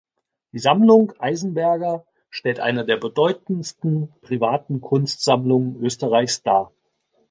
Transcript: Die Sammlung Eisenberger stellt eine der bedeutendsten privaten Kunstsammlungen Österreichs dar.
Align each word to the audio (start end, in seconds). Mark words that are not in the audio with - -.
Die 0.51 0.57
Sammlung 0.57 1.13
Eisenberger 1.19 2.07
stellt 2.31 2.59
eine 2.59 2.85
der 2.87 2.97
bedeutendsten 2.97 4.11
privaten 4.23 4.81
Kunstsammlungen 4.81 5.79
Österreichs 5.79 6.41
dar. 6.41 6.71